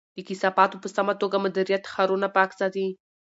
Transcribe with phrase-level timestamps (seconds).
[0.15, 2.87] د کثافاتو په سمه توګه مدیریت ښارونه پاک ساتي.